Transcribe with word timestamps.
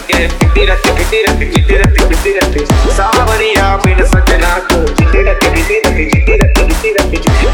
सके 0.00 0.26
बितिरत 0.38 0.86
बितिरत 0.98 1.38
बितिरत 1.40 2.00
बितिरत 2.08 2.58
सावरिया 2.96 3.76
बिन 3.84 4.04
सजना 4.12 4.54
को 4.70 4.78
बितिरत 5.00 5.44
बितिरत 5.54 5.88
बितिरत 5.96 6.58
बितिरत 6.68 7.08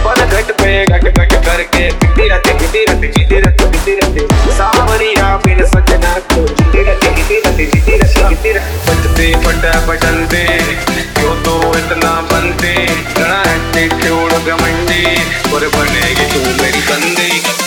पल 0.06 0.24
घट 0.24 0.50
पे 0.62 0.72
घट 0.86 1.04
घट 1.18 1.32
करके 1.46 1.84
बितिरत 2.02 2.48
बितिरत 2.62 2.96
बितिरत 3.16 3.62
बितिरत 3.72 4.52
सावरिया 4.58 5.36
बिन 5.46 5.64
सजना 5.74 6.14
को 6.32 6.42
बितिरत 6.42 7.04
बितिरत 7.18 7.54
बितिरत 7.56 8.18
बितिरत 8.28 8.88
बचते 8.88 9.32
फटा 9.46 9.74
बटनते 9.88 10.44
क्यों 11.18 11.34
तो 11.44 11.56
इतना 11.78 12.12
बनते 12.32 12.74
गणा 13.18 13.40
हट्टे 13.50 13.88
छोड़ 14.02 14.32
गमंडी 14.48 15.04
और 15.54 15.68
बनेगी 15.76 16.30
तू 16.34 16.44
मेरी 16.62 16.82
बंदी 16.90 17.65